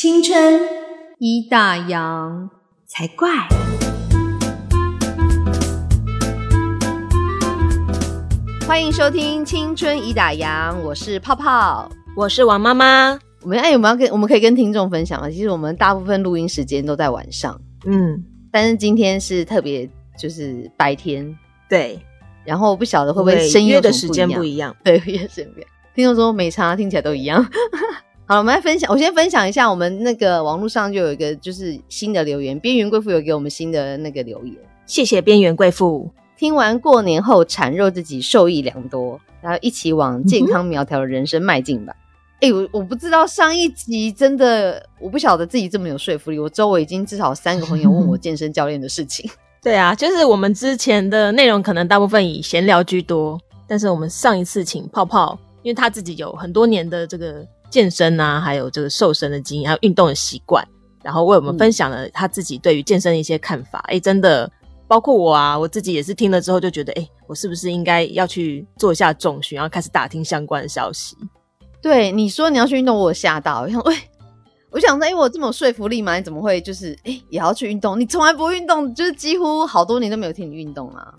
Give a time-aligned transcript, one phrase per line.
[0.00, 0.60] 青春
[1.18, 2.48] 一大洋
[2.86, 3.28] 才怪。
[8.64, 13.18] 欢迎收听《青春已打烊》，我是泡泡，我是王妈妈。
[13.42, 15.28] 我们哎，我们要跟我们可以跟听众分享吗？
[15.28, 21.36] 其实我们大部分录音时间都在晚上，嗯，但是今天是特别就是白天，
[21.68, 21.98] 对。
[22.44, 24.76] 然后不晓得会不会深夜的时间不一样？
[24.84, 25.68] 对，夜时间不一样。
[25.92, 27.44] 听众说没差，听起来都一样。
[28.28, 28.92] 好了，我们来分享。
[28.92, 34.54] 我先分享一下，我们那个网络上就有一个就是新的留言，边缘贵妇有给我们新的那个留言，
[34.84, 36.10] 谢谢边缘贵妇。
[36.36, 41.94] 听完过年后产肉自己受益良多，然后一起往健康苗条的人生迈进吧。
[42.40, 46.38] 哎，我我不知道上一集真的，我不晓得自己这么有说服力。
[46.38, 49.28] 我周围已经至少三个朋友问我健身教练的事情。
[49.64, 60.66] 对啊，就是我们之前的内容可能大部分以闲聊居多，但是我们上一次请泡泡，因为他自己有很多年的这个健身啊，还有这个瘦身的经验，还有运动的习惯，
[61.02, 63.78] 然后为我们分享了他自己对于健身的一些看法。
[63.88, 64.50] 哎，真的。
[64.86, 71.14] 包括我啊，我自己也是听了之后就觉得，哎，我是不是应该要去做一下重训，然后开始打听相关的消息？
[71.82, 73.94] 对，你说你要去运动，我吓到，我想，喂，
[74.72, 76.16] 我想说，哎，我这么有说服力吗？
[76.16, 78.00] 你怎么会就是，哎，也要去运动？
[78.00, 81.12] 你从来不运动，就是几乎好多年都没有听你运动啊。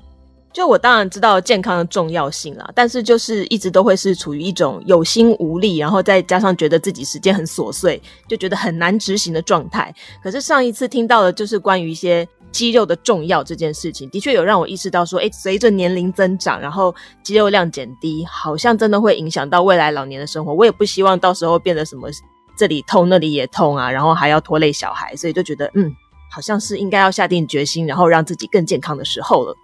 [0.51, 9.93] 就我当然知道健康的重要性啦，但是就是一直都会是处于一种有心无力，然后再加上觉得自己时间很琐碎，就觉得很难执行的状态。
[10.23, 12.27] 可是上一次听到的，就是关于一些。
[12.51, 20.51] 肌肉的重要这件事情，的确有让我意识到说，哎，随着年龄增长，然后肌肉量减低，好像真的会影响到未来老年的生活。
[20.51, 22.09] 我也不希望到时候变得什么
[22.57, 25.95] 这里痛那里也痛啊，然后还要拖累小孩，所以就觉得，嗯，
[26.31, 29.55] 好像是应该要下定决心，然后让自己更健康的时候了。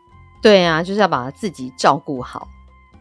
[0.45, 2.47] 对啊，就是要把自己照顾好。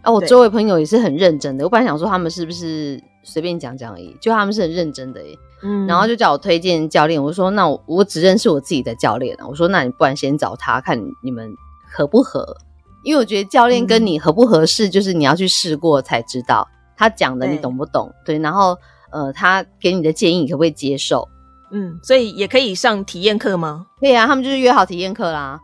[0.00, 1.64] 啊，我周围朋友也是很认真的。
[1.64, 5.20] 我本来想说他们是不是随便讲讲而已，就他们是很认真的。
[5.62, 11.54] 嗯，然后就叫我推荐教练，我说那我我只认识我自己的教练啊，我说那你不然先找他看你们
[11.92, 12.56] 合不合，
[13.02, 16.66] 因为我觉得教练跟你合不合适，就是你要去试过才知道
[16.96, 18.74] 他讲的你懂不懂，对，然后
[19.10, 21.28] 呃他给你的建议你可不可以接受，
[21.72, 23.84] 嗯，所以也可以上体验课吗？
[24.00, 25.60] 可以啊，他们就是约好体验课啦。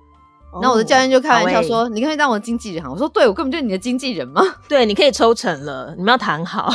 [0.52, 6.72] 然后我的教练就开玩笑说：“你可以当我经纪人。”我说：“对，我根本就是你的经纪人嘛？”对，你可以抽成了，你们要谈好。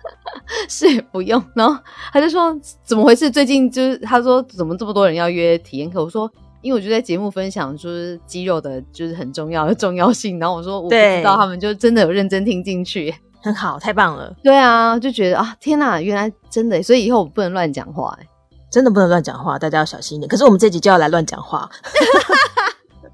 [0.68, 1.42] 是也不用。
[1.54, 1.80] 然后
[2.12, 3.30] 他就说：“怎么回事？
[3.30, 6.30] 最近就是他说怎么这么多人要约体验课？”我说
[6.60, 18.26] ：“因为我就在节目分享，就是肌肉的就是很重要的重要性。”然后我说：“我不知道他们就真的有认真听进去， 很好，太棒了。”对啊，就觉得啊，天哪，原来真的，所以以后我不能乱讲话，哎，
[18.70, 20.28] 真的不能乱讲话，大家要小心一点。
[20.28, 21.68] 可是我们这集就要来乱讲话。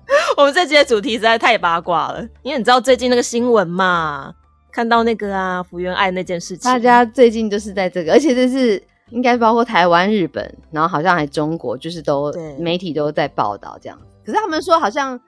[0.36, 4.32] 我们这期的主题实在太八卦了，因为你知道最近那个新闻嘛，
[4.70, 8.80] 看到那个啊福原爱那件事情，大家最近就是在这个，而且这是
[9.10, 13.98] 应该包括台湾、日本，然后好像还中国，就是都媒体都在报道这样。
[14.24, 15.18] 可是他们说好像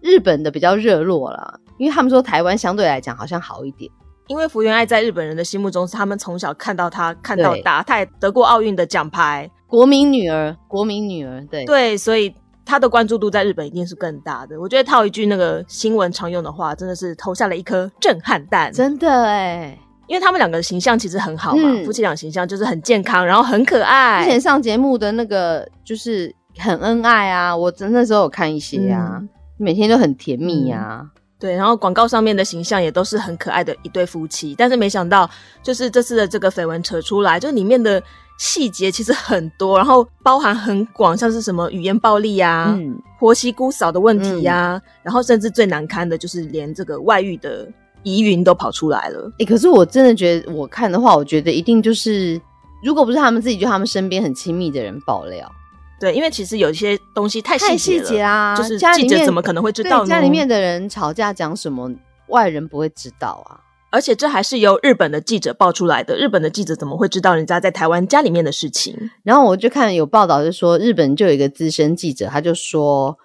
[0.00, 3.90] 日本的比较热络了，因为他们说台湾相对来讲好像好一点，
[4.28, 11.64] 因为福原爱在日本人的心目中是他们从小看到她看到大，她得过奥运的奖牌，国民女儿，国民女儿，对。
[11.64, 12.32] 对，所以。
[12.68, 14.60] 他的关注度在日本一定是更大的。
[14.60, 18.70] 我觉得套一句那个新闻常用的话，真的是投下了一颗震撼弹。
[18.70, 24.22] 真的哎，因为他们两个形象其实很好嘛，夫妻俩形象就是很健康，然后很可爱。
[24.22, 29.18] 之前上节目的那个就是很恩爱啊，我真的时候有看一些啊，
[29.56, 31.06] 每天都很甜蜜呀。
[31.38, 34.54] 对，然后广告上面的形象也都是很可爱的一对夫妻。
[34.56, 35.28] 但是没想到，
[35.62, 38.02] 就是这次的这个绯闻扯出来，就里面的。
[38.40, 42.72] 细节其实很多，然后包含很广，像是什么语言暴力呀、
[43.18, 47.66] 婆媳姑嫂的问题呀，然后甚至最难堪的就是连这个外遇的
[48.04, 49.28] 疑云都跑出来了。
[49.40, 52.40] 哎，可是我真的觉得，我看的话，我觉得一定就是，
[52.80, 55.52] 如果不是他们自己，就他们身边很亲密的人爆料。
[56.00, 60.04] 对，因为其实有一些东西太太细节啊，就是记者怎么可能会知道？
[60.04, 61.92] 家里面的人吵架讲什么，
[62.28, 63.60] 外人不会知道啊。
[63.90, 66.14] 而且这还是由日本的记者爆出来的。
[66.14, 68.94] 日本的记者怎么会知道人家在台湾家里面的事情？
[69.24, 73.16] 然后我就看有报道，就说日本就有一个资深记者，他就说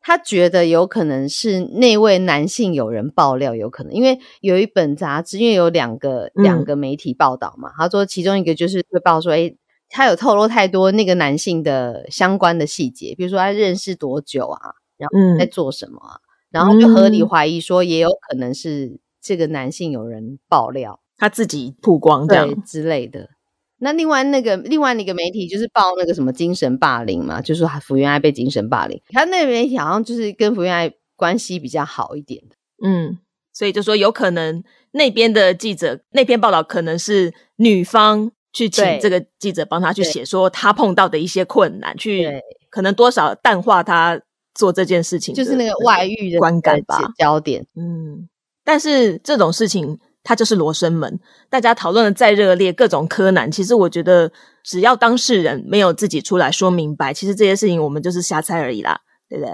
[0.00, 7.72] 他觉得有可能是那位男性有人爆料，有可能因为有一本杂志，因为有两个两个媒体报道嘛。
[7.76, 9.52] 他说其中一个就是会报说，哎，
[9.92, 16.18] 他有透露太多那个男性的相关的细节，比如说他认识多久啊，然后在做什么啊，
[16.50, 18.98] 然后就合理怀疑说，也有可能是。
[19.24, 23.30] 这个男性有人爆料，他自己曝光对之类的。
[23.78, 29.00] 那另外那个另外那个媒体就是报那个什么精神霸凌嘛，就说福原爱被精神霸凌。
[29.10, 33.16] 他那个媒体好像就是跟福原爱关系比较好一点的，嗯，
[33.52, 42.28] 所以就说有可能那边的记者那篇报道可能是女方去请对这个记者帮他去对写，说他碰到的一些困难，去
[42.70, 44.20] 可能多少淡化他
[44.54, 47.66] 做这件事情，就是那个外遇的观感吧焦点。
[47.76, 48.28] 嗯，
[48.64, 51.18] 但是这种事情它就是罗生门，
[51.48, 54.30] 大家讨论的再热烈，各种柯南，其实我觉得
[54.62, 59.52] 只要当事人没有自己出来说明白，其实这些事情我们就是瞎猜而已啦，对不对？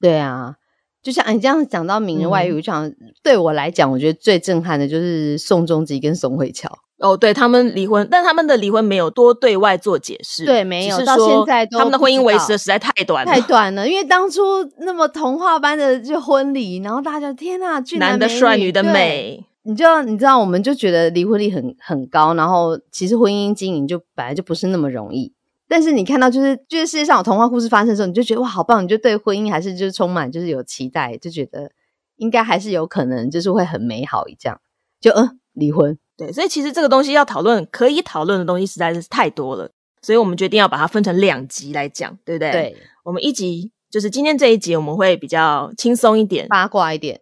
[0.00, 0.54] 对啊，
[1.02, 2.92] 就像你这样讲到名人外遇，嗯我想
[3.22, 6.70] 对我来讲，我觉得最震撼的就是宋仲基跟宋慧乔。
[6.98, 14.42] 哦，对他们离婚，但他们的离婚没有多对外做解释，对没有到现在都他们的婚姻维持的实在太短了，太短了，因为当初
[14.78, 25.32] 那么童话般的就婚礼，然后大家天呐，俊男的帅，女的美，你就你知道，我们就觉得离婚率很很高，然后其实婚姻经营就本来就不是那么容易。
[25.66, 31.72] 但是你看到就是就是世界上有童话故事发生的时候，你就觉得哇好棒，你就对婚姻还是就是充满就是有期待，就觉得
[32.16, 34.60] 应该还是有可能就是会很美好这样。
[35.00, 39.68] 就嗯离婚，对，所以其实这个东西要讨论，可以讨论的东西实在是太多了，
[40.00, 47.20] 所以我们决定要把它分成两集来讲，对不对？，对我们一集就是今天这一集，我们会比较轻松一点，八卦一点，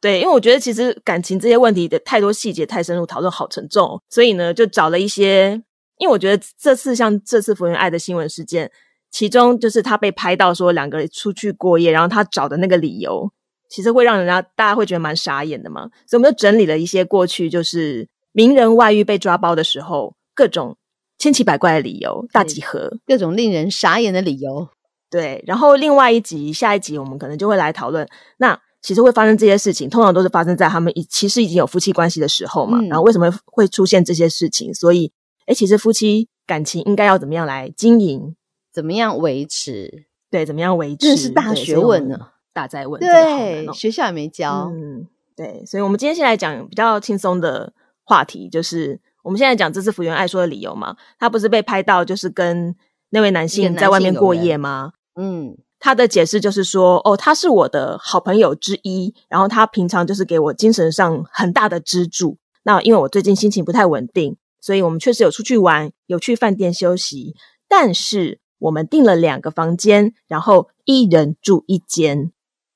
[0.00, 5.60] 对，因为我觉得其实感情这些问题的太多细节太深入，讨论好沉重哦，所以呢，就找了一些，
[5.98, 8.70] 因为我觉得这次像这次福原爱的新闻事件，
[9.10, 13.30] 其中就是他被拍到说两个人出去过夜，然后他找的那个理由，
[13.70, 20.76] 其实会让人家大家会觉得蛮傻眼的嘛，所以我们就整理了一些过去就是名人外遇被抓包的时候各种
[21.18, 22.90] 千奇百怪的理由大集合。
[23.06, 24.68] 各种令人傻眼的理由。
[25.08, 28.06] 对，然后另外一集、下一集我们可能就会来讨论，
[28.38, 32.78] 那其实会发生这些事情，通常都是发生在他们已其实已经有夫妻关系的时候嘛。
[32.80, 34.72] 嗯然后为什么会出现这些事情？
[34.72, 35.12] 所以，
[35.46, 38.34] 哎，其实夫妻感情应该要怎么样来经营？
[38.72, 40.06] 怎么样维持？
[40.30, 41.08] 对，怎么样维持？
[41.08, 42.18] 这是大学问呢
[42.60, 44.70] 大在问，对，哦学校也没教。
[44.70, 47.72] 嗯，对，所以我们今天先来讲比较轻松的
[48.04, 52.76] 话题，就是我们现在讲这次福原爱说的理由嘛，他不是被拍到就是跟
[53.10, 54.92] 那位男性在外面过夜吗？
[55.14, 62.36] 嗯，他的解释就是说，哦，他是我的好朋友之一，然后他平常就是给我精神上很大的支柱。
[62.64, 67.34] 那因为我最近心情不太稳定，所以我们确实有出去玩，有去饭店休息，
[67.66, 72.30] 但是我们订了两个房间，然后一人住一间。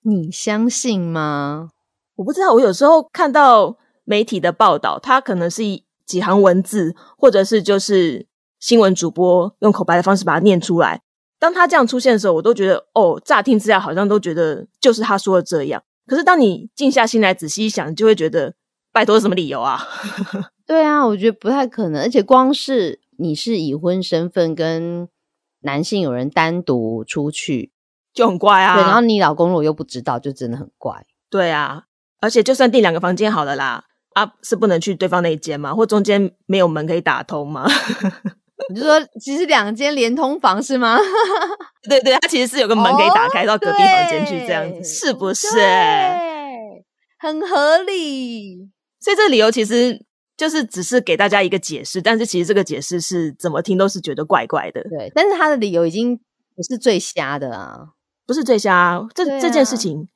[0.07, 1.71] 你相信吗？
[2.17, 8.27] 我不知道，我有时候看到媒体的报道，它可能是一几行文字，或者是就是
[8.61, 11.01] 新闻主播用口白的方式把它念出来。
[11.39, 15.83] 当他这样出现的时候，我都觉得哦，乍听之下好像都觉得就是他说的这样。
[16.07, 18.55] 可是当你静下心来仔细一想，你就会觉得，
[18.93, 19.83] 拜托，什么理由啊？
[20.67, 25.09] 对啊，我觉得不太可能，而且光是你是已婚身份跟
[25.61, 27.73] 男性有人单独出去，
[28.15, 28.77] 就很怪啊。
[28.77, 31.05] 对，然后你老公如果又不知道，就真的很怪。
[31.29, 31.83] 对啊，
[32.21, 33.85] 而且就算订两个房间好了啦，
[34.15, 35.75] 啊，是不能去对方那一间吗？
[35.75, 37.69] 或中间没有门可以打通吗？
[38.71, 40.97] 你就说其实两间连通房是吗？
[41.91, 45.51] 对对，它其实是有个门可以打开到隔壁房间去，这样对子是不是？
[45.51, 46.85] 对，
[47.19, 48.71] 很合理。
[49.01, 50.01] 所以这理由其实
[50.37, 57.89] 就是只是给大家一个解释，但是其实这个解释是怎么听都是觉得怪怪的，对，但是他的理由已经不是最瞎的啊。
[58.27, 59.05] 不是最瞎。
[59.15, 60.09] 这、啊这件事情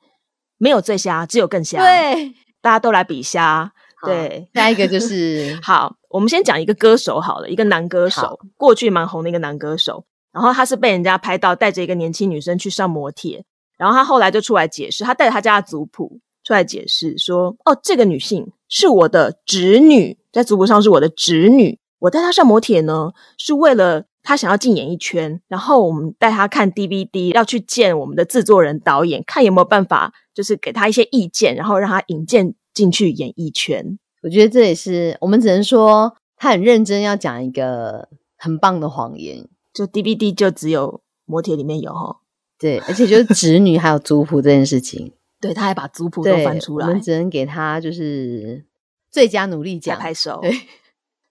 [0.57, 3.71] 没有最瞎，只有更瞎。，对，大家都来比瞎。
[4.05, 10.05] 对，下一个就 是好，我们先讲一个歌手好了，一个男歌手，过去蛮红的一个男歌手。
[10.31, 13.43] 然后他是被人家拍到带着一个年轻女生去上摩铁，
[13.77, 21.79] 然后他后来就出来解释，他带着他家的族谱出来解释说：“哦，这个女性是我的侄女，在族谱上是我的侄女。
[21.97, 33.97] 我带她上摩铁呢，是为了她想要进演艺圈，然后我们带他看 DVD，要去见我们的制作人、导演，看有没有办法，就是给他一些意见，然后让他引荐进去演艺圈。
[34.21, 39.47] 我觉得这也是我们只能说他很认真要讲一个很棒的谎言。
[39.71, 42.17] 就 DVD 就只有摩铁里面有哈。”
[42.59, 48.65] 对，而且就是侄女还有族谱这件事情，对，他还把族谱都，翻出来我们，只能给他就是
[49.09, 49.97] 最佳努力奖。
[49.97, 50.39] 拍手。
[50.41, 50.51] 对，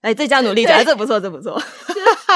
[0.01, 1.61] 哎，最佳努力奖，这不错，这不错。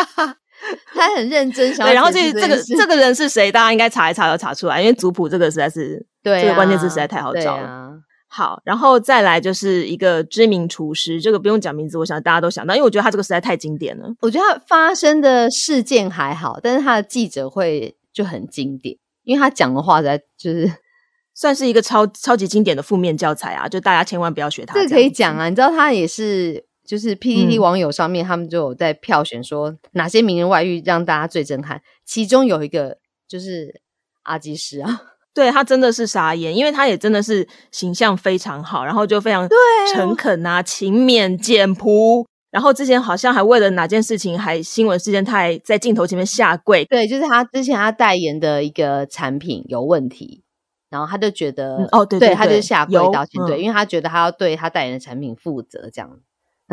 [0.94, 7.68] 他很认真想对，然后这这个这个人是谁，大家应该查一查要查出来，因为族谱这个实在是对、啊、这个关键字实在太好找了。
[7.68, 7.90] 啊
[8.36, 14.08] 好，然后再来就是一个知名厨师，这个不用讲名字，我想大家都想到，因为我觉得他这个实在太经典了。
[14.22, 20.68] 我觉得他发生的事件还好，但是他的记者会就很经典，因为他讲的话在就是
[21.36, 23.68] 算是一个超超级经典的负面教材啊！
[23.68, 24.74] 就大家千万不要学他。
[24.74, 26.66] 这个可以讲啊，你知道他也是。
[26.86, 32.98] 就是嗯网友上面，他们就有在票选说哪些名人外遇让大家最震撼，其中有一个
[33.28, 33.82] 就是
[34.24, 35.02] 阿基师啊，
[35.34, 39.58] 对他真的是傻眼，因为他也真的是形象非常好，然后就非常对
[39.94, 46.86] 诚恳啊、勤勉、简朴，然后之前好像还为了哪件事情，还新闻事件，他还在镜头前面下跪。
[46.86, 50.44] 对，就是他之前他代言的一个产品有问题，
[50.90, 56.20] 然后他就觉得，哦，对对，他就下跪道歉，对，嗯因为他觉得他要对他代言的产品负责，这样。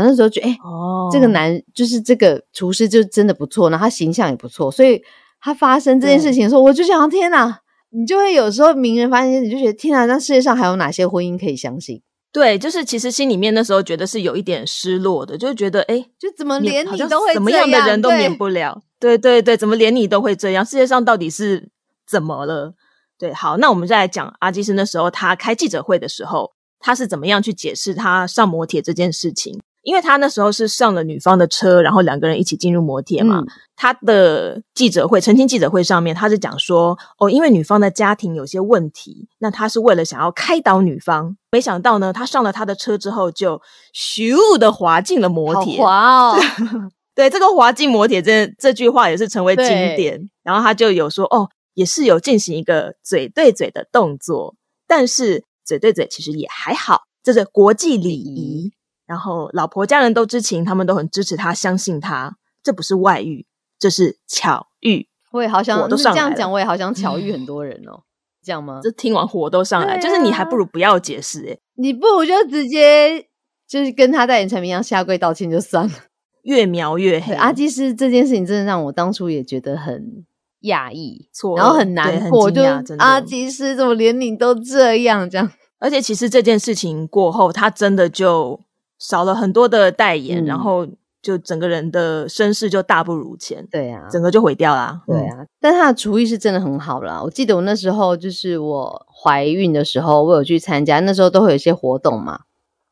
[0.00, 5.02] 然后那时候觉得，哎、哦这个男就是这个厨师就真的不错，然后他形象也不错，所以
[5.40, 7.60] 他发生这件事情的时候，我就想，天哪！
[7.92, 12.00] 你就会有时候名人发现，你就觉得天哪，那世界上还有哪些婚姻可以相信？
[12.32, 18.80] 对，就是其实心里面那时候觉得是有一点失落的，就是觉得哎，就怎么连你都会怎么这样的人都免不了。
[19.00, 20.64] 对对对，怎么连你都会这样？
[20.64, 21.70] 世界上到底是
[22.06, 22.74] 怎么了？
[23.18, 29.60] 对，好，那我们再来讲阿基斯那时候他开记者会的时候，他是怎么样去解释他上摩铁这件事情？
[29.82, 33.40] 因为他那时候是上了女方的车，然后两个人一起进入摩铁嘛。
[33.40, 33.46] 嗯
[33.82, 43.58] 他的记者会澄清记者会上面，他是讲说，哦，因为女方的家庭有些问题，那他是为了想要开导女方，没想到呢，他上了他的车之后就
[43.94, 46.38] 咻的滑进了摩好铁，滑哦，
[47.16, 50.28] 对，这个滑进摩铁这这句话也是成为经典。
[50.42, 54.56] 然后他就有说，哦，也是有进行一个嘴对嘴的动作，
[54.86, 58.72] 但是嘴对嘴其实也还好，这是国际礼仪。
[59.10, 63.44] 然后老婆家人都知情，他们都很支持他，相信他，这不是外遇，
[63.76, 65.08] 这是巧遇。
[65.32, 68.02] 我也好想我都这样讲，我也好想巧遇很多人哦，
[68.40, 68.78] 这样吗？
[68.80, 73.26] 这听完火都上来，对就是你还啊不如不要解释、欸，你不如就直接
[73.66, 75.92] 就是跟他代言产品一样下跪道歉就算了。
[76.44, 77.34] 越描越黑。
[77.34, 80.24] 阿基斯这件事情真的让我当初也觉得很
[80.62, 82.62] 讶异，然后很难过，就
[82.98, 85.50] 阿基斯怎么连你都这样这样？
[85.80, 88.60] 而且其实这件事情过后，他真的就
[89.00, 90.86] 少了很多的代言，嗯然后
[91.20, 95.02] 就整个人的身世就大不如前，对啊，整个就毁掉啦。
[95.08, 97.20] 嗯，对啊，但他的厨艺是真的很好啦。
[97.22, 102.42] 我记得我那时候就是我怀孕的时候，我有去参加，那时候都会有一些活动嘛，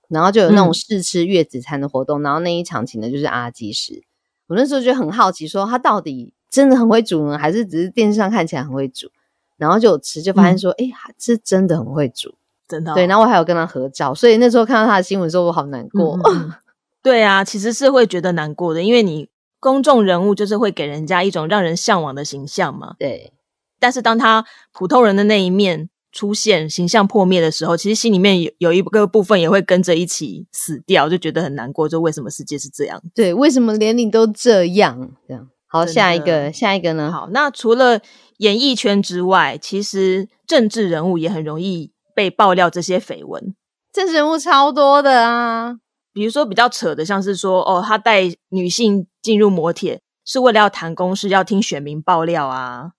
[0.08, 4.02] 然后就有那种嗯试吃月子餐的活动，然后那一场请的就是阿基师。
[4.48, 9.10] 我那时候就很好奇，说他到底真的很会煮呢，还是只是电视上看起来很会煮？
[9.58, 12.34] 然后就吃，就发现说，哎、他是真的很会煮。
[12.68, 16.18] 真的哦、对，然后我还有跟他合照，所以那时候看到他的新闻的时候，我好难过。
[17.02, 19.28] 对啊，其实是会觉得难过的，因为你
[19.60, 22.94] 公众人物就是会给人家一种让人向往的形象嘛。
[22.98, 23.32] 对，
[23.80, 31.88] 但是当他普通人的那一面出现，形象破灭的时候，其实心里面有有一个部分也会跟着一起死掉，就觉得很难过。
[31.88, 33.00] 就为什么世界是这样？
[33.14, 35.12] 对，为什么连你都这样？
[35.26, 37.12] 这样好，下一个，下一个呢？
[37.12, 38.00] 好，那除了
[38.38, 43.54] 演艺圈之外，其实政治人物也很容易被爆料这些绯闻。
[43.92, 45.76] 政治人物超多的啊，
[46.12, 52.90] 比如说比较扯的，像是说哦，他带女性进入摩铁是为了要谈公事，要听选民爆料啊。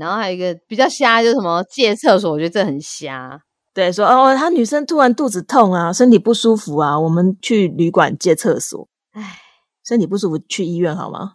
[0.00, 3.38] 然后还有一个比较瞎，就是什么借厕所，我觉得这很瞎。
[3.74, 8.88] 对，说哦，他女生突然肚子痛啊，身体不舒服啊，我们去旅馆借厕所。
[9.12, 9.36] 唉，
[9.84, 11.34] 身体不舒服去医院好吗？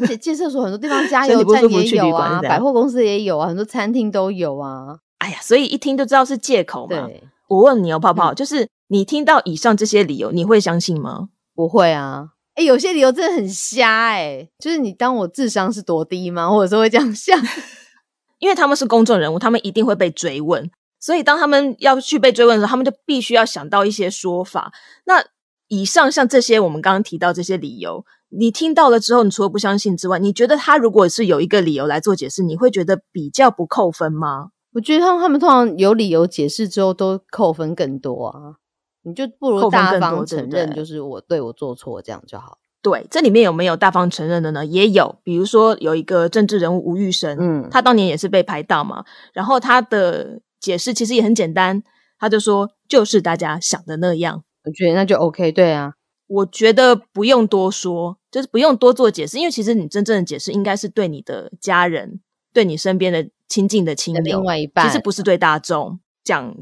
[0.00, 4.96] 而且借厕所很多地方加油站也有啊，百货公司也有啊，很多餐厅都有啊。
[5.18, 7.08] 哎呀，所以一听就知道是借口嘛。
[7.48, 11.28] 我问你哦，泡泡，就是你听到以上这些理由，你会相信吗？
[11.54, 12.28] 不会啊。
[12.54, 16.50] 哎，有些理由真的很瞎哎、就是你当我智商是多低吗？
[16.50, 17.38] 或者说会这样想？
[18.38, 20.70] 因为他们是公众人物，他们一定会被追问，
[21.00, 24.72] 所以当他们要去被追问的时候，他们就必须要想到一些说法。
[25.06, 25.24] 那
[25.68, 34.50] 以上像这些我们刚刚提到这些理由，你听到了之后，你除了不相信之外，你觉得他如果是有一个理由来做解释，你会觉得比较不扣分吗？
[34.72, 38.56] 我觉得他们他们通常有理由解释之后都扣分更多啊，
[39.02, 42.58] 你就不如大方承认，就是我对我做错这样就好。
[42.80, 44.64] 对，这里面有没有大方承认的呢？
[44.64, 51.82] 也有，比如说有一个政治人物吴玉生，嗯他当年也是被拍到嘛，然后他的解释其实也很简单，
[52.18, 54.44] 他就说就是大家想的那样。
[54.64, 55.94] 我觉得那就 OK，对啊，
[56.28, 62.20] 我觉得不用多说，就是不用多做解释，因为其实你真正的解释应该是对你的家人、
[62.58, 66.52] 对你身边的亲近的亲的友，另外一半其实不是对大众讲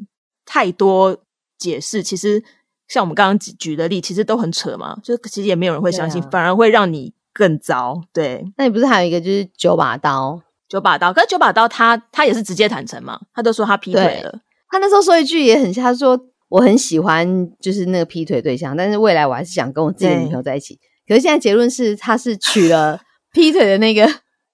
[0.45, 1.17] 太多
[1.57, 2.03] 解释。
[2.03, 2.45] 其实
[2.87, 8.03] 像我们刚刚举举的例，其实都很扯嘛，就其实也没有人会相信，啊反而会让你更糟。
[8.13, 10.43] 对，那你不是还有一个就是九把刀？
[10.69, 14.41] 九把刀，可是九把刀他他也是直接坦诚嘛，他都说他劈腿了。
[14.69, 20.79] 他那时候说一句也很像，他说我很喜欢就是那个劈腿对象，但是未来我还是想跟我自己的女朋友在一起。
[21.09, 23.01] 可是现在结论是他是娶了
[23.33, 24.05] 劈腿的那个，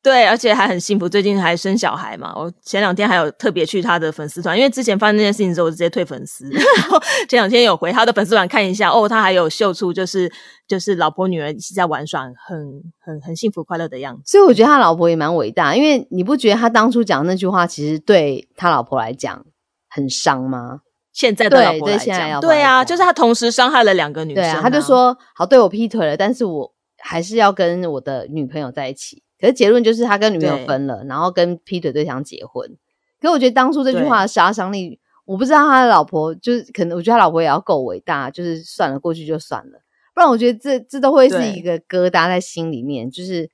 [0.03, 2.33] 对，而且还很幸福，最近还生小孩嘛。
[2.35, 6.51] 我前两天还有特别去他的粉丝团，因为之前发生那件事情之后，我就直接退粉丝。
[6.51, 10.29] 然后前两天有回他的粉丝团看一下，哦，他还有秀出就是
[10.67, 14.23] 就是老婆女儿一起在玩耍，很很很幸福快乐的样子。
[14.27, 19.47] 所以我觉得他老婆也蛮伟大，因为你不觉得他当初讲那句话其实对他老婆来讲
[19.89, 20.81] 很伤吗？
[21.13, 29.23] 现在的老婆来讲，对啊，就是他同时伤害了两个女生、对啊，他就，说好对我劈腿了，但是我还是要跟我的女朋友在一起。
[29.43, 32.79] 可是结论就是他跟女朋友分了，然后跟劈腿对象结婚。
[33.21, 39.81] 可我觉得当初这句对话的杀伤力，我不知道他的老婆就是可能，我觉得他老婆也要够伟大，就是算了，过去就算了。
[40.15, 43.51] 不然我觉得这这都会是一个疙瘩在心里面，就是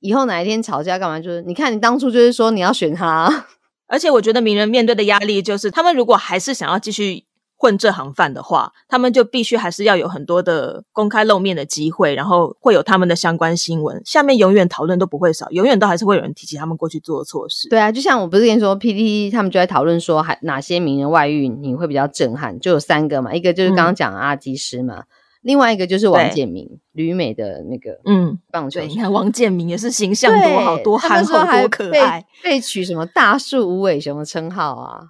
[0.00, 3.46] 以后哪一天吵架干嘛，就是你看你当初就是说你要选他，
[3.88, 7.24] 而且我觉得名人面对的压力就是，他们如果还是想要继续
[7.60, 17.68] 混这行饭的话，他们就必须还是要有很多的公开露面的机会，然后会有他们的相关新闻，下面永远讨论都不会少，永远都还是会有人提起他们过去做的错事。
[17.68, 22.58] 对啊，就像我不是跟你说，PPT 他们就在讨论说，还哪些名人外遇你会比较震撼？
[22.58, 25.02] 就有三个嘛，一个就是刚刚讲的阿基师嘛，
[25.42, 32.24] 另外一个就是王对建民，旅美的那个嗯，棒球手你看王建民也是形象多好，多憨厚，多可被爱。
[32.42, 35.00] 被取什么大树无尾熊的称号啊，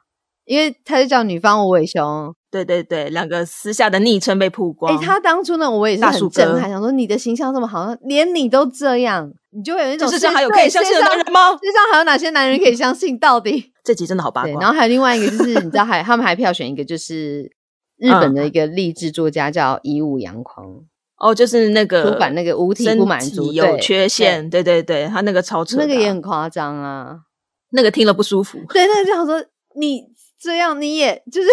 [0.44, 2.34] 因为他就叫女方无尾熊。
[2.50, 4.92] 对对对，两个私下的昵称被曝光。
[4.92, 11.50] 哎、他当初呢，我也是很震撼，想说你的形象这么好，连你都这样，你就会有一种这世上还有可以相信的男人吗？
[11.52, 13.16] 世上还有哪些男人可以相信？
[13.16, 13.72] 到底？
[13.84, 14.62] 这集真的好八对，卦。
[14.62, 17.42] 然后还有另外一个就是，你知道还他们还票选一个就是
[17.98, 20.66] 日本嗯的一个励志作家叫伊武阳匡，
[21.18, 27.16] 哦，就是那个出版那个无体不满足有缺陷，对对对，他那个超扯啊，那个也很夸张啊。
[27.70, 29.40] 那个听了不舒服，对，那个就想说
[29.76, 30.02] 你
[30.40, 31.48] 这样你也就是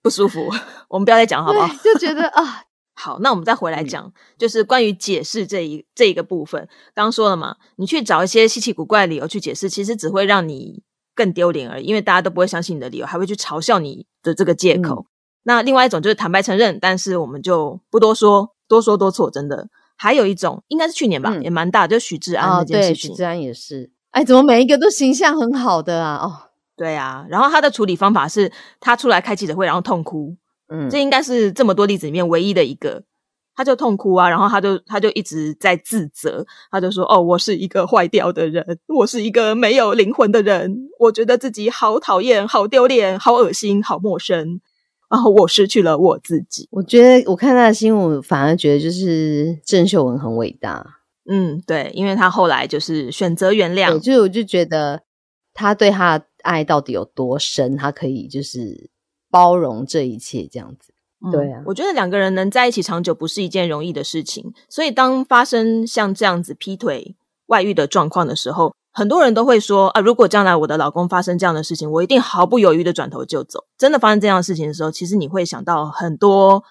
[0.00, 0.48] 不舒服。
[0.88, 1.68] 我们不要再讲好不好？
[1.82, 2.62] 就觉得 啊，
[2.94, 6.68] 好，那我们再回来嗯讲，就是关于解释这一这一个部分。
[6.94, 10.82] 刚刚说了嘛，你去找一些稀奇古怪的理由去解释，其实只会让你
[11.14, 15.06] 更丢脸而已，因为大家都不会相信你的理由，还会去嘲笑你的这个借嗯口。
[15.44, 19.68] 那另外一种就是坦白承认，但是我们就不多说，多说多错，真的。
[19.96, 23.10] 还有一种应该是去年吧，嗯也蛮大，就是许志安哦，那件对，事情。
[23.10, 26.16] 许志安也是，哎，怎么每一个都形象很好的啊？
[26.22, 28.50] 哦，对啊，然后他的处理方法是
[28.80, 30.36] 他出来开记者会，然后痛哭，
[30.68, 33.02] 嗯，这应该是这么多例子里面唯一的一个。
[33.54, 44.58] 他就痛哭啊，然后他就他就一直在自责，他就说：“哦，我是一个坏掉的人，我是一个没有灵魂的人，我觉得自己好讨厌、好丢脸、好恶心、好陌生，
[45.10, 46.66] 然后我失去了我自己。
[46.70, 55.02] 我觉得我看他的新闻，反而觉得就是郑秀文很伟大。”嗯，对，因为他后来就是选择原对，谅，就是我就觉得
[55.52, 58.90] 他对他的爱到底有多深，他可以就是
[59.30, 60.92] 包容这一切这样子。
[61.24, 67.14] 嗯对啊我觉得两个人能在一起长久不是一件容易的事情，所以当发生像这样子劈腿、
[67.46, 73.64] 外遇的状况的时候，很多人都会说啊，如果将来我的老公发生这样的事情，我一定毫不犹豫的转头就走。
[73.78, 76.64] 真的发生这样的事情的时候，其实你会想到很多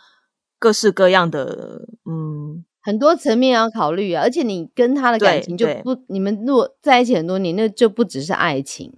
[0.60, 8.91] 各式各样的，嗯，很多层面要考虑啊，而且你跟他的感情就不，你们如果在一起很多年，那就不只是爱情，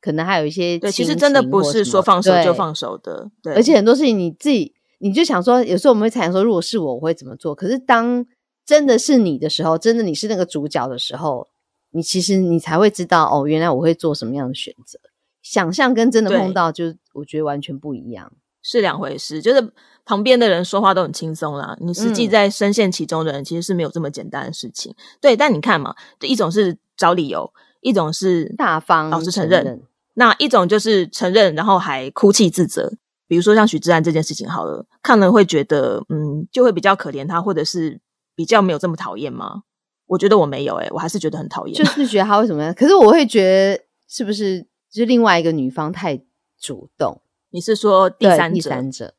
[0.00, 7.54] 可能还有一些对，其实真的不是说放手就放手的，对，而且很多事情你自己，你就想说，有时候我们会猜想说，如果是我，我会怎么做？
[7.54, 8.24] 可是当
[8.64, 11.48] 真的是你的时候，真的你是那个主角的时候，
[11.90, 14.98] 你其实你才会知道，哦，原来我会做什么样的选择。
[15.42, 18.32] 想象跟真的碰到，就我觉得完全不一样。
[18.62, 19.72] 是两回事，就是
[20.04, 24.94] 旁边的人说话都很轻松啦，你实际嗯在深陷其中的人其实是没有这么简单的事情。
[25.18, 29.82] 对，但你看嘛，一种是找理由，一种是大方老实承认，认，
[30.20, 32.92] 那一种就是承认，然后还哭泣自责。
[33.26, 37.98] 比如说像许志安这件事情好了，看了会觉得，嗯，就会比较可怜他，或者是
[38.34, 39.62] 比较没有这么讨厌吗？
[40.04, 41.74] 我觉得我没有、欸，我还是觉得很讨厌。
[41.74, 42.74] 就 是觉得他为什么样？
[42.74, 46.20] 可是我会觉得是不是就是另外一个女方太
[46.60, 48.68] 主动，你是说第三者？
[48.68, 49.14] 三者。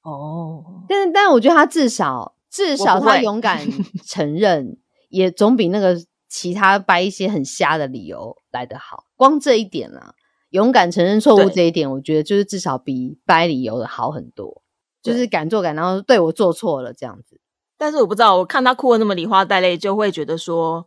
[0.00, 3.60] 哦，但是，但是我觉得他至少至少他勇敢
[4.06, 4.78] 承认，
[5.10, 9.04] 也总比那个其他掰一些很瞎的理由来得好。
[9.16, 10.14] 光这一点啊，
[10.56, 14.62] 勇敢承认错误对这一点，我觉得就是至少比掰理由的好很多。
[15.02, 17.38] 就是敢做敢，然后对我做错了这样子。
[17.78, 20.84] 但是我不知道，我看他哭的那么梨花带泪，就会觉得说，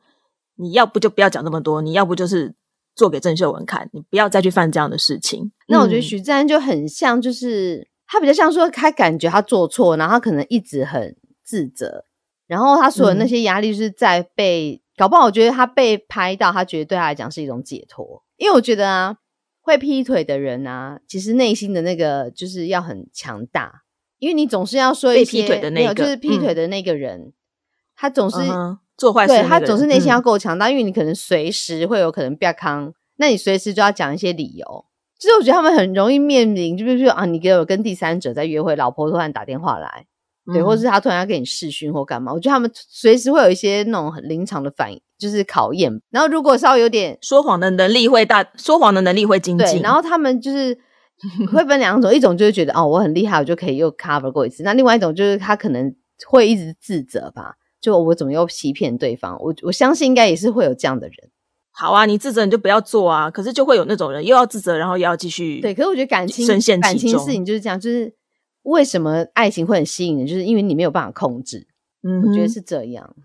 [0.57, 2.53] 你要不就不要讲那么多，你要不就是
[2.95, 5.53] 做给郑秀文看，你不要再去犯这样的事情。
[5.69, 12.03] 那我觉得嗯许志安就很像，就是他比较像说，他感觉他做错，然后他可能一直很自责，
[12.45, 18.21] 然后他所有那嗯些压力是在被、搞不好，我觉得他被拍到，他觉得对他来讲是一种解脱。
[18.35, 19.15] 因为我觉得啊，
[19.69, 23.83] 会劈腿的人啊，其实内心的那个就是要很强大，
[24.17, 26.55] 因为你总是要说一被些劈腿的那个就是劈腿嗯。
[26.55, 27.31] 的那个人，
[27.95, 28.37] 他总是、
[28.97, 30.21] 做坏事对他总是内心要嗯。
[30.21, 34.85] 够强大，因为你可能随时会有可能变康，那你随时就要讲一些理由。
[35.19, 40.07] 就是我觉得他们很容易面临，就比如说啊，你给我跟第三者在约会，老婆突然打电话来，
[40.53, 45.91] 对，嗯或是他突然要给你试训或干嘛，我觉得他们随时会有一些那种很临场的反应，就是考验。
[46.09, 49.81] 然后如果稍微有点说谎的能力会大，说谎的能力会精对，进。
[49.81, 50.77] 然后他们就是
[51.51, 54.63] 会分两种，一种就是觉得哦我很厉害，我就可以又 cover 过一次。
[54.63, 55.93] 那另外一种就是他可能
[56.27, 59.37] 会一直自责吧，就我怎么又欺骗对方？
[59.39, 61.15] 我我相信应该也是会有这样的人。
[61.71, 63.31] 好啊，你自责你就不要做啊。
[63.31, 65.73] 可是就会有那种人又要自责，然后又要继续对。
[65.73, 68.13] 可是我觉得感情深陷感情事情就是这样，就是
[68.63, 71.67] 为什么爱情会很吸引人，就是因为你没有办法控制。
[72.03, 73.15] 嗯我觉得哼是这样。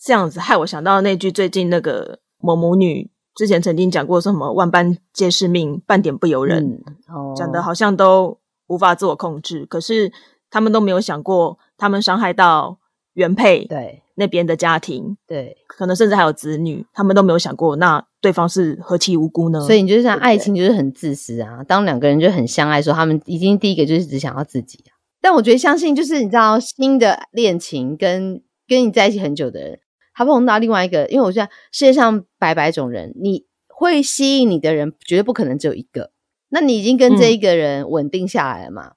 [0.00, 10.12] 这样子，害我想到那句最近那个某母女之前曾经讲过什么“万般皆是命，半点不由人”，嗯，哦，讲的好像都无法自我控制，可是
[10.50, 12.78] 他们都没有想过，他们伤害到
[13.18, 19.60] 原配对那边的家庭，对，可能甚至还有子女，他们都没有想过，那对方是何其无辜呢？
[19.60, 21.64] 所以你就是爱情就是很自私啊。
[21.64, 24.94] 当两个人就很相爱的时候，他们已经第一个就是只想要自己啊。
[25.20, 29.80] 但我觉得相信就是你知道新的恋情跟跟你在一起很久的人，
[30.14, 36.12] 他碰到另外一个，因为我觉得世界上百百种人，你会吸引你的人绝对不可能只有一个。
[36.50, 38.92] 那你已经跟这一个人稳定下来了嘛？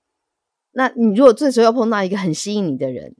[0.73, 3.15] 那你如果这时候又碰到一个很吸引你的人，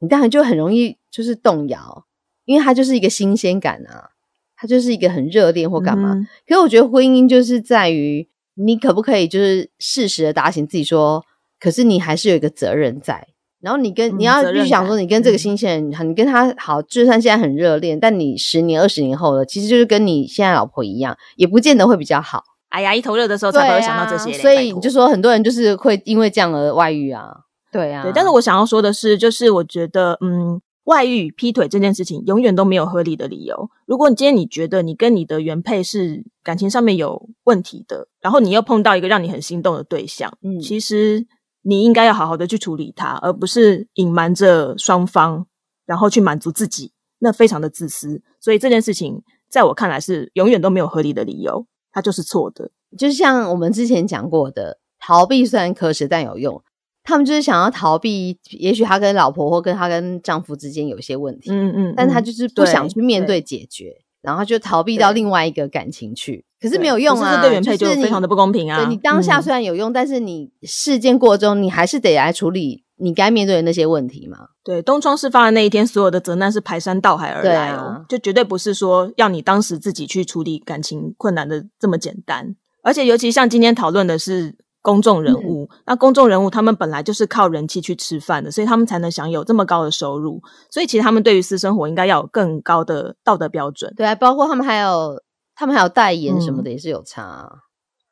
[0.00, 2.04] 你当然就很容易就是动摇，
[2.44, 4.10] 因为他就是一个新鲜感啊，
[4.56, 6.14] 他就是一个很热恋或干嘛。
[6.14, 11.24] 嗯可是我觉得婚姻就是在于你可不可以就是适时的打醒自己说，
[11.58, 13.26] 可是你还是有一个责任在。
[13.60, 22.44] 然后你跟、嗯你要责任去想说，你跟这个嗯新鲜人，你跟他好，就算现在很热恋，但你十年、二十年后了，其实就是跟你现在老婆一样，也不见得会比较好。
[22.68, 27.34] 哎呀，一头热的时候才不会想到这些所以你就说很多人就是会因为这样而外遇啊。
[27.74, 33.68] 对啊，对，但是我想要说的是，就是我觉得，嗯，外遇、劈腿这件事情永远都没有合理的理由。
[33.84, 41.26] 如果你今天你觉得你跟你的原配是感情上面有问题的，然后你又碰到一个让你很心动的对象，嗯其实
[41.62, 45.44] 你应该要好好的去处理它，而不是隐瞒着双方，
[45.84, 48.22] 然后去满足自己，那非常的自私。
[48.38, 52.70] 所以这件事情在我看来是永远都没有合理的理由，它就是错的。
[52.96, 56.62] 就像我们之前讲过的，逃避虽然可耻，但有用。
[57.04, 66.44] 他们就是想要逃避，也许他跟老婆或跟他跟丈夫之间有一些问题，嗯嗯，但他嗯就是不想去面对解决，然后就逃避到另外一个感情去。
[66.58, 68.78] 可是对没有用啊，对原配就就是非常的不公平啊。
[68.82, 74.38] 对你当下嗯虽然有用，但是你事件过中，你还是得来处理你该面对的那些问题嘛。
[74.64, 82.56] 对，东窗事发的那一天，所有的责难是排山倒海而对来哦，啊就绝对不是说要你当时自己去处理感情困难的这么简单。
[82.82, 84.54] 而且，尤其像今天讨论的是
[84.84, 90.42] 公众人嗯物，那公众人物他们本来就是靠人气去吃饭的，所以他们才能享有这么高的收入。
[90.70, 93.90] 所以，其实他们对于私生活应该要有更高的道德标准。
[93.96, 95.18] 对啊，包括他们还有
[95.54, 97.48] 他们还有代言什么嗯的，也是有差啊、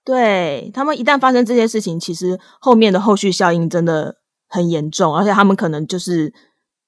[0.02, 4.16] 对他们一旦发生这些事情，其实后面的后续效应真的
[4.48, 6.32] 很严重，而且他们可能就是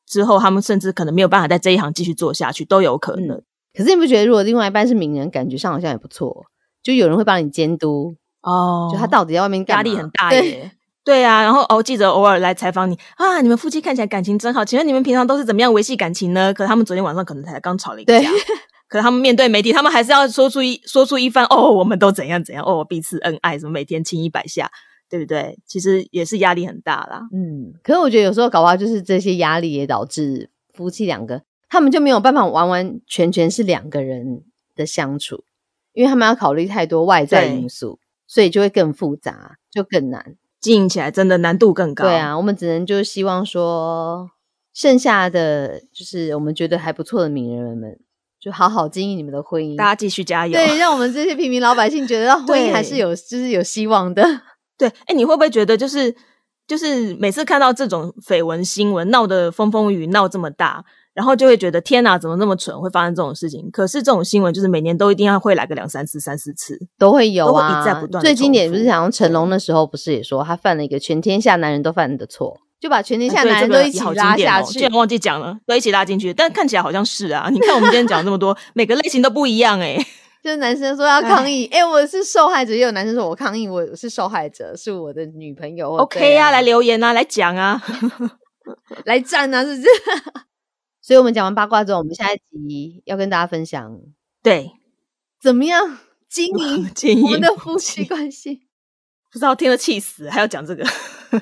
[0.06, 3.42] 之后他们甚至可能没有办法在这一行继续做下去，都有可能。
[3.76, 6.46] 可是你不觉得，如果另外一半是名人，感觉上好像也不错，
[6.82, 10.70] 就有人会帮你监督，哦就他到底在外面压力很大耶。
[11.04, 16.54] 对啊，然后哦，记者偶尔来采访你啊，你们夫妻看起来感情真好，请问你们平常都是怎么样维系感情呢？
[16.54, 18.18] 可他们昨天晚上可能才刚吵了一架，
[18.88, 24.70] 可他们面对媒体，他们还是要说出一说出一番哦，我们都怎样怎样哦，彼此恩爱，什么每天亲一百下，
[25.10, 25.58] 对不对？
[25.66, 27.28] 其实也是压力很大啦。
[27.34, 34.42] 嗯，可是我觉得有时候搞不好就是这些压力也导致夫妻两个他们就没有办法完完全全是两个人
[34.74, 35.44] 的相处，
[35.92, 40.36] 因为他们要考虑太多外在对因素，所以就会更复杂，就更难。
[40.60, 42.04] 经营起来真的难度更高。
[42.04, 44.30] 对，啊，我们只能就是希望说，
[44.72, 47.98] 剩下的就是我们觉得还不错的名人们，
[48.40, 49.76] 就好好经营你们的婚姻。
[49.76, 50.52] 大家继续加油。
[50.54, 54.22] 对，让我们这些平民老百姓觉得到婚姻还是有就是有希望的。
[54.78, 56.14] 对，哎，你会不会觉得就是
[56.66, 60.84] 就是每次看到这种绯闻新闻闹得风风雨雨闹这么大，
[61.14, 63.70] 然后就会觉得天哪，怎么那么蠢，会发生这种事情？
[63.70, 66.76] 可是这种新闻就是每年都一定要会来个两三次、三四次。
[66.98, 74.80] 都会有啊，一再不断最经典不是重复讲成龙的时候不是也说他犯了一个全天下男人都犯的错，就把全天下男人都一起拉下去。
[74.80, 77.48] 居然忘记讲了，都一起拉进去，但看起来好像是啊。
[77.52, 79.96] 你看我们今天讲这么多， 每个类型都不一样哎、
[80.42, 85.94] 就是男生说要抗议，哎、我是受害者，也有男生说我抗议，我是受害者，是我的女朋友。
[85.96, 87.80] OK 啊，啊，来留言啊，来讲啊。
[89.06, 89.88] 来站啊，是不是？
[91.06, 94.00] 所以我们讲完八卦之后，我们下一集要跟大家分享
[94.42, 94.70] 对，
[95.38, 95.98] 怎么样
[96.30, 98.62] 经营建议我们的夫妻关系。
[99.30, 100.82] 不知道听了气死，还要讲这个。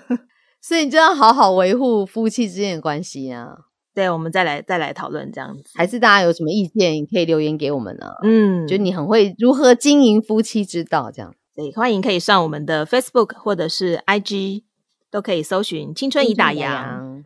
[0.61, 3.55] 所以你就要好好维护夫妻之间的关系啊。
[3.95, 5.63] 对，我们再来再来讨论这样子。
[5.75, 11.33] 还是大家有什么意见，可以留言给我们呢、嗯，就你很会如何经营夫妻之道，这样。
[11.55, 14.65] 对，欢迎可以上我们的 Facebook 或者是 IG，
[15.09, 17.25] 都可以搜寻“青春已打烊”，烊，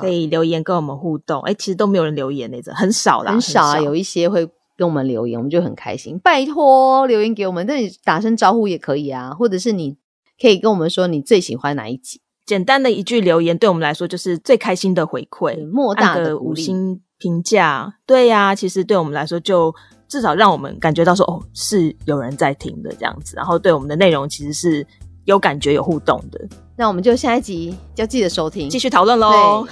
[0.00, 1.40] 可以留言跟我们互动。
[1.42, 6.18] 哎，其实都没有人留言那种，很少啦，很少啊，有一些会跟我们留言，我们就很开心。
[6.18, 9.96] 拜托留言给我们，那你打声招呼也可以啊，或者是你
[10.40, 12.20] 可以跟我们说你最喜欢哪一集。
[12.46, 16.36] 简单的一句留言，对我们来说就是最开心的回馈，莫大的。
[16.36, 17.94] 五星评价。
[18.04, 19.72] 对呀、其实对我们来说，就
[20.08, 24.84] 至少让我们感觉到说，哦，是有人在听的这样子，然后对我们的内容其实是
[25.24, 26.40] 有感觉、有互动的。
[26.76, 29.66] 那我们就下一集要记得收听，继续讨论喽。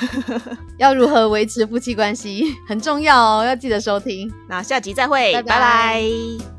[0.78, 4.30] 要如何维持夫妻关系很重要哦，要记得收听。
[4.48, 6.57] 那下集再会，拜拜拜拜